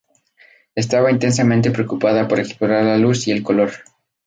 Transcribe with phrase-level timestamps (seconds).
[0.73, 3.69] Estaba intensamente preocupada por explorar la luz y el color.